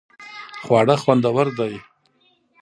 [0.63, 1.73] خواړه خوندور دې